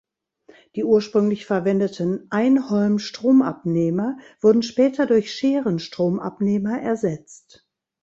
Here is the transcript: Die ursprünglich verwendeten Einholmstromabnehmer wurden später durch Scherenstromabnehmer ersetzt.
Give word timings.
Die 0.75 0.83
ursprünglich 0.83 1.45
verwendeten 1.45 2.25
Einholmstromabnehmer 2.31 4.17
wurden 4.41 4.63
später 4.63 5.05
durch 5.05 5.31
Scherenstromabnehmer 5.31 6.81
ersetzt. 6.81 7.67